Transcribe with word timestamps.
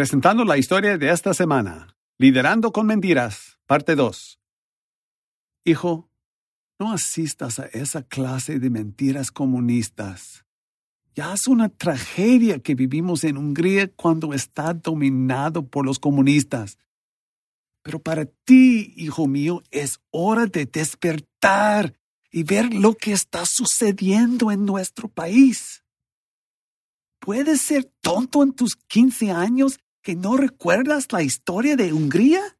Presentando 0.00 0.46
la 0.46 0.56
historia 0.56 0.96
de 0.96 1.10
esta 1.10 1.34
semana. 1.34 1.94
Liderando 2.16 2.72
con 2.72 2.86
mentiras, 2.86 3.58
parte 3.66 3.96
2. 3.96 4.40
Hijo, 5.66 6.08
no 6.78 6.90
asistas 6.90 7.58
a 7.58 7.66
esa 7.66 8.02
clase 8.04 8.58
de 8.58 8.70
mentiras 8.70 9.30
comunistas. 9.30 10.46
Ya 11.14 11.34
es 11.34 11.46
una 11.46 11.68
tragedia 11.68 12.60
que 12.60 12.74
vivimos 12.74 13.24
en 13.24 13.36
Hungría 13.36 13.92
cuando 13.92 14.32
está 14.32 14.72
dominado 14.72 15.66
por 15.66 15.84
los 15.84 15.98
comunistas. 15.98 16.78
Pero 17.82 17.98
para 17.98 18.24
ti, 18.24 18.94
hijo 18.96 19.26
mío, 19.26 19.62
es 19.70 20.00
hora 20.12 20.46
de 20.46 20.64
despertar 20.64 21.92
y 22.30 22.44
ver 22.44 22.72
lo 22.72 22.94
que 22.94 23.12
está 23.12 23.44
sucediendo 23.44 24.50
en 24.50 24.64
nuestro 24.64 25.08
país. 25.08 25.84
¿Puedes 27.18 27.60
ser 27.60 27.84
tonto 28.00 28.42
en 28.42 28.54
tus 28.54 28.76
15 28.76 29.30
años 29.30 29.78
que 30.02 30.16
no 30.16 30.36
recuerdas 30.36 31.06
la 31.12 31.22
historia 31.22 31.76
de 31.76 31.92
Hungría? 31.92 32.56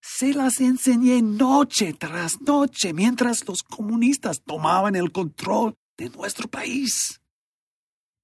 Se 0.00 0.32
las 0.32 0.60
enseñé 0.60 1.20
noche 1.22 1.92
tras 1.92 2.40
noche 2.40 2.92
mientras 2.92 3.46
los 3.46 3.62
comunistas 3.62 4.42
tomaban 4.42 4.96
el 4.96 5.10
control 5.12 5.76
de 5.96 6.10
nuestro 6.10 6.48
país. 6.48 7.20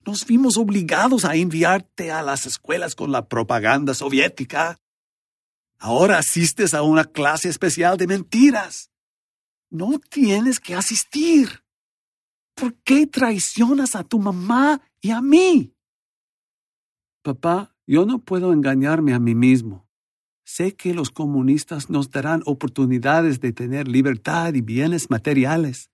Nos 0.04 0.26
vimos 0.26 0.56
obligados 0.56 1.24
a 1.24 1.36
enviarte 1.36 2.10
a 2.10 2.22
las 2.22 2.46
escuelas 2.46 2.94
con 2.94 3.12
la 3.12 3.28
propaganda 3.28 3.94
soviética. 3.94 4.78
Ahora 5.78 6.18
asistes 6.18 6.74
a 6.74 6.82
una 6.82 7.04
clase 7.04 7.48
especial 7.48 7.96
de 7.96 8.06
mentiras. 8.06 8.90
No 9.70 9.98
tienes 9.98 10.60
que 10.60 10.74
asistir. 10.74 11.64
¿Por 12.54 12.74
qué 12.82 13.06
traicionas 13.06 13.94
a 13.94 14.04
tu 14.04 14.18
mamá 14.18 14.80
y 15.00 15.10
a 15.10 15.20
mí? 15.20 15.72
Papá, 17.22 17.72
yo 17.86 18.04
no 18.04 18.18
puedo 18.18 18.52
engañarme 18.52 19.14
a 19.14 19.20
mí 19.20 19.36
mismo. 19.36 19.86
Sé 20.44 20.74
que 20.74 20.92
los 20.92 21.10
comunistas 21.10 21.88
nos 21.88 22.10
darán 22.10 22.42
oportunidades 22.46 23.40
de 23.40 23.52
tener 23.52 23.86
libertad 23.86 24.54
y 24.54 24.60
bienes 24.60 25.08
materiales. 25.08 25.88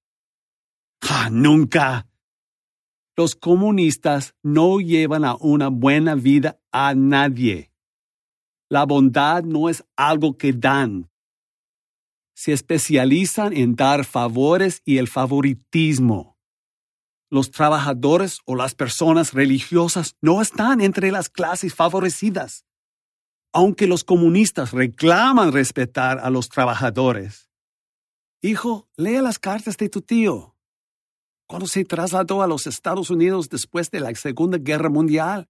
¡Ah, 1.03 1.29
nunca! 1.31 2.09
Los 3.15 3.35
comunistas 3.35 4.35
no 4.43 4.81
llevan 4.81 5.27
a 5.27 5.37
una 5.37 5.69
buena 5.69 6.15
vida 6.15 6.59
a 6.73 6.95
nadie. 6.95 7.73
La 8.71 8.87
bondad 8.87 9.45
no 9.45 9.69
es 9.69 9.85
algo 9.97 10.39
que 10.39 10.55
dan. 10.55 11.11
Se 12.35 12.53
especializan 12.53 13.53
en 13.53 13.75
dar 13.77 14.07
favores 14.07 14.81
y 14.85 14.97
el 14.97 15.09
favoritismo 15.09 16.38
los 17.31 17.51
trabajadores 17.51 18.39
o 18.45 18.55
las 18.55 18.75
personas 18.75 19.33
religiosas 19.33 20.17
no 20.21 20.41
están 20.41 20.81
entre 20.81 21.11
las 21.11 21.29
clases 21.29 21.75
favorecidas. 21.75 22.65
Aunque 23.53 23.87
los 23.87 24.05
comunistas 24.05 24.73
reclaman 24.73 25.53
respetar 25.53 26.19
a 26.21 26.31
los 26.31 26.49
trabajadores. 26.49 27.51
Hijo, 28.41 28.89
lea 28.97 29.23
las 29.23 29.39
cartas 29.39 29.77
de 29.77 29.89
tu 29.89 30.03
tío. 30.03 30.55
Cuando 31.47 31.67
se 31.67 31.85
trasladó 31.85 32.43
a 32.43 32.47
los 32.47 32.67
Estados 32.67 33.11
Unidos 33.11 33.49
después 33.49 33.91
de 33.91 34.01
la 34.01 34.15
Segunda 34.15 34.59
Guerra 34.59 34.91
Mundial, 34.91 35.49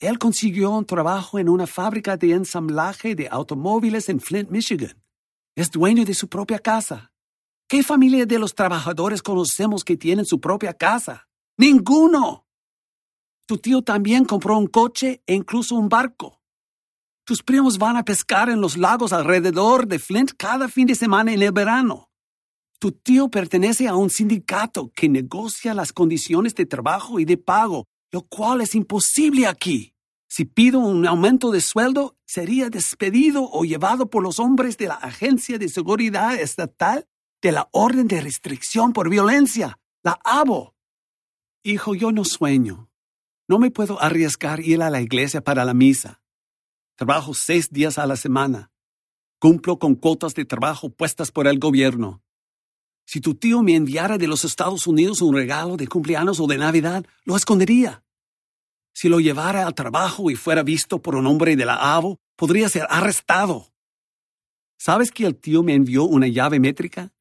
él 0.00 0.18
consiguió 0.18 0.70
un 0.70 0.84
trabajo 0.84 1.38
en 1.38 1.48
una 1.48 1.66
fábrica 1.66 2.16
de 2.16 2.32
ensamblaje 2.32 3.14
de 3.14 3.28
automóviles 3.28 4.08
en 4.08 4.20
Flint, 4.20 4.50
Michigan. 4.50 5.00
Es 5.54 5.70
dueño 5.70 6.04
de 6.04 6.14
su 6.14 6.28
propia 6.28 6.58
casa 6.58 7.13
¿Qué 7.66 7.82
familia 7.82 8.26
de 8.26 8.38
los 8.38 8.54
trabajadores 8.54 9.22
conocemos 9.22 9.84
que 9.84 9.96
tienen 9.96 10.26
su 10.26 10.38
propia 10.38 10.74
casa? 10.74 11.28
Ninguno. 11.56 12.46
Tu 13.46 13.56
tío 13.56 13.80
también 13.80 14.26
compró 14.26 14.58
un 14.58 14.66
coche 14.66 15.22
e 15.26 15.34
incluso 15.34 15.74
un 15.74 15.88
barco. 15.88 16.42
Tus 17.24 17.42
primos 17.42 17.78
van 17.78 17.96
a 17.96 18.04
pescar 18.04 18.50
en 18.50 18.60
los 18.60 18.76
lagos 18.76 19.14
alrededor 19.14 19.86
de 19.86 19.98
Flint 19.98 20.32
cada 20.36 20.68
fin 20.68 20.86
de 20.86 20.94
semana 20.94 21.32
en 21.32 21.40
el 21.40 21.52
verano. 21.52 22.10
Tu 22.78 22.92
tío 22.92 23.30
pertenece 23.30 23.88
a 23.88 23.96
un 23.96 24.10
sindicato 24.10 24.90
que 24.94 25.08
negocia 25.08 25.72
las 25.72 25.94
condiciones 25.94 26.54
de 26.54 26.66
trabajo 26.66 27.18
y 27.18 27.24
de 27.24 27.38
pago, 27.38 27.86
lo 28.12 28.22
cual 28.22 28.60
es 28.60 28.74
imposible 28.74 29.46
aquí. 29.46 29.94
Si 30.28 30.44
pido 30.44 30.80
un 30.80 31.06
aumento 31.06 31.50
de 31.50 31.62
sueldo, 31.62 32.16
sería 32.26 32.68
despedido 32.68 33.48
o 33.50 33.64
llevado 33.64 34.10
por 34.10 34.22
los 34.22 34.38
hombres 34.38 34.76
de 34.76 34.88
la 34.88 34.96
Agencia 34.96 35.58
de 35.58 35.70
Seguridad 35.70 36.34
Estatal 36.34 37.06
de 37.44 37.52
la 37.52 37.68
orden 37.72 38.08
de 38.08 38.22
restricción 38.22 38.94
por 38.94 39.10
violencia, 39.10 39.78
la 40.02 40.18
ABO. 40.24 40.74
Hijo, 41.62 41.94
yo 41.94 42.10
no 42.10 42.24
sueño. 42.24 42.88
No 43.46 43.58
me 43.58 43.70
puedo 43.70 44.00
arriesgar 44.00 44.60
ir 44.60 44.82
a 44.82 44.88
la 44.88 45.02
iglesia 45.02 45.42
para 45.42 45.66
la 45.66 45.74
misa. 45.74 46.22
Trabajo 46.96 47.34
seis 47.34 47.68
días 47.70 47.98
a 47.98 48.06
la 48.06 48.16
semana. 48.16 48.72
Cumplo 49.38 49.78
con 49.78 49.94
cuotas 49.94 50.34
de 50.34 50.46
trabajo 50.46 50.88
puestas 50.88 51.30
por 51.30 51.46
el 51.46 51.58
gobierno. 51.58 52.22
Si 53.04 53.20
tu 53.20 53.34
tío 53.34 53.62
me 53.62 53.74
enviara 53.74 54.16
de 54.16 54.26
los 54.26 54.46
Estados 54.46 54.86
Unidos 54.86 55.20
un 55.20 55.34
regalo 55.34 55.76
de 55.76 55.86
cumpleaños 55.86 56.40
o 56.40 56.46
de 56.46 56.56
Navidad, 56.56 57.04
lo 57.26 57.36
escondería. 57.36 58.06
Si 58.94 59.10
lo 59.10 59.20
llevara 59.20 59.66
al 59.66 59.74
trabajo 59.74 60.30
y 60.30 60.34
fuera 60.34 60.62
visto 60.62 61.02
por 61.02 61.14
un 61.14 61.26
hombre 61.26 61.56
de 61.56 61.66
la 61.66 61.94
ABO, 61.94 62.18
podría 62.36 62.70
ser 62.70 62.86
arrestado. 62.88 63.66
¿Sabes 64.78 65.10
que 65.10 65.26
el 65.26 65.36
tío 65.36 65.62
me 65.62 65.74
envió 65.74 66.04
una 66.04 66.26
llave 66.26 66.58
métrica? 66.58 67.13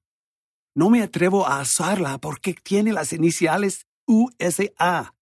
No 0.76 0.90
me 0.90 1.02
atrevo 1.02 1.48
a 1.48 1.62
usarla 1.62 2.18
porque 2.18 2.54
tiene 2.54 2.94
las 2.94 3.14
iniciales 3.14 3.86
USA. 4.08 5.14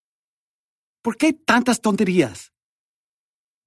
¿Por 1.02 1.18
qué 1.18 1.34
tantas 1.34 1.82
tonterías? 1.82 2.54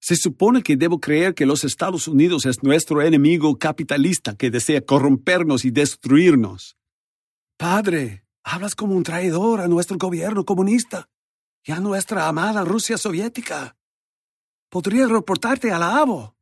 Se 0.01 0.17
supone 0.17 0.63
que 0.63 0.77
debo 0.77 1.01
creer 1.01 1.35
que 1.35 1.47
los 1.47 1.65
Estados 1.65 2.09
Unidos 2.09 2.47
es 2.47 2.63
nuestro 2.63 3.01
enemigo 3.01 3.59
capitalista 3.59 4.37
que 4.37 4.51
desea 4.51 4.83
corrompernos 4.83 5.65
y 5.65 5.71
destruirnos. 5.71 6.77
Padre, 7.57 8.25
hablas 8.43 8.75
como 8.75 8.95
un 8.95 9.03
traidor 9.03 9.61
a 9.61 9.69
nuestro 9.69 9.97
gobierno 9.97 10.45
comunista 10.45 11.09
y 11.65 11.73
a 11.73 11.81
nuestra 11.81 12.29
amada 12.29 12.65
Rusia 12.65 12.99
soviética. 12.99 13.77
Podría 14.69 15.07
reportarte 15.07 15.73
a 15.73 15.79
la 15.79 15.99
ABO. 15.99 16.37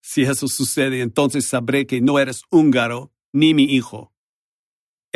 Si 0.00 0.22
eso 0.22 0.48
sucede, 0.48 1.02
entonces 1.02 1.48
sabré 1.48 1.86
que 1.86 2.00
no 2.00 2.18
eres 2.18 2.42
húngaro 2.50 3.12
ni 3.32 3.54
mi 3.54 3.64
hijo. 3.64 4.15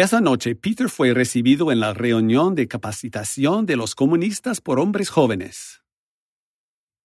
Esa 0.00 0.22
noche 0.22 0.55
Peter 0.55 0.88
fue 0.88 1.12
recibido 1.12 1.71
en 1.71 1.78
la 1.78 1.93
reunión 1.93 2.55
de 2.55 2.66
capacitación 2.66 3.66
de 3.66 3.77
los 3.77 3.94
comunistas 3.94 4.62
por 4.62 4.81
hombres 4.81 5.11
jóvenes. 5.11 5.83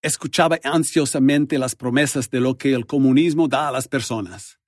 Escuchaba 0.02 0.60
ansiosamente 0.64 1.60
las 1.60 1.76
promesas 1.76 2.30
de 2.30 2.40
lo 2.40 2.58
que 2.58 2.74
el 2.74 2.86
comunismo 2.86 3.50
da 3.50 3.68
a 3.68 3.72
las 3.74 3.90
personas. 3.90 4.60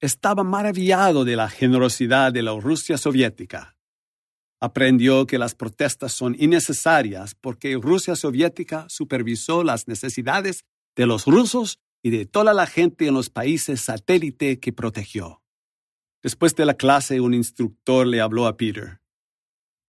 Estaba 0.00 0.44
maravillado 0.44 1.24
de 1.24 1.36
la 1.36 1.48
generosidad 1.48 2.30
de 2.30 2.42
la 2.42 2.52
Rusia 2.60 2.98
soviética. 2.98 3.74
Aprendió 4.60 5.26
que 5.26 5.38
las 5.38 5.54
protestas 5.54 6.12
son 6.12 6.36
innecesarias 6.38 7.34
porque 7.34 7.78
Rusia 7.80 8.16
soviética 8.16 8.84
supervisó 8.90 9.64
las 9.64 9.88
necesidades 9.88 10.66
de 10.94 11.06
los 11.06 11.24
rusos 11.24 11.78
y 12.02 12.10
de 12.10 12.26
toda 12.26 12.52
la 12.52 12.66
gente 12.66 13.06
en 13.06 13.14
los 13.14 13.30
países 13.30 13.80
satélite 13.80 14.60
que 14.60 14.74
protegió. 14.74 15.39
Después 16.22 16.54
de 16.54 16.66
la 16.66 16.74
clase, 16.74 17.20
un 17.20 17.32
instructor 17.32 18.06
le 18.06 18.20
habló 18.20 18.46
a 18.46 18.56
Peter. 18.56 19.00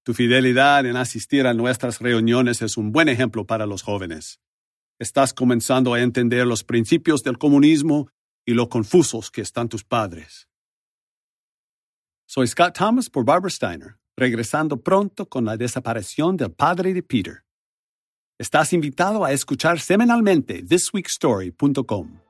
Tu 0.03 0.13
fidelidad 0.13 0.85
en 0.85 0.95
asistir 0.95 1.45
a 1.45 1.53
nuestras 1.53 1.99
reuniones 1.99 2.61
es 2.61 2.77
un 2.77 2.91
buen 2.91 3.09
ejemplo 3.09 3.45
para 3.45 3.65
los 3.65 3.83
jóvenes. 3.83 4.39
Estás 4.97 5.33
comenzando 5.33 5.93
a 5.93 6.01
entender 6.01 6.47
los 6.47 6.63
principios 6.63 7.21
del 7.23 7.37
comunismo 7.37 8.09
y 8.45 8.53
lo 8.53 8.69
confusos 8.69 9.29
que 9.29 9.41
están 9.41 9.67
tus 9.67 9.83
padres. 9.83 10.47
Soy 12.25 12.47
Scott 12.47 12.77
Thomas 12.77 13.09
por 13.09 13.25
Barbara 13.25 13.49
Steiner, 13.49 13.97
regresando 14.15 14.81
pronto 14.81 15.27
con 15.27 15.43
la 15.43 15.57
desaparición 15.57 16.37
del 16.37 16.51
padre 16.51 16.93
de 16.93 17.03
Peter. 17.03 17.43
Estás 18.39 18.71
invitado 18.73 19.25
a 19.25 19.33
escuchar 19.33 19.79
semanalmente 19.79 20.63
thisweekstory.com. 20.63 22.20